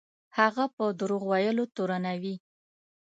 هغه 0.37 0.65
په 0.75 0.83
دروغ 0.99 1.23
ویلو 1.31 1.63
تورنوي. 1.75 2.35